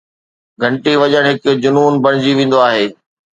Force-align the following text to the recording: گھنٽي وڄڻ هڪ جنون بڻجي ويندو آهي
گھنٽي 0.63 0.93
وڄڻ 1.01 1.23
هڪ 1.31 1.43
جنون 1.63 1.93
بڻجي 2.03 2.31
ويندو 2.37 2.59
آهي 2.67 2.85